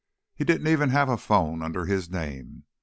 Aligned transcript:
He 0.33 0.43
didn't 0.43 0.65
even 0.67 0.89
have 0.89 1.09
a 1.09 1.15
phone 1.15 1.61
under 1.61 1.85
his 1.85 2.07
own 2.07 2.13
name. 2.13 2.63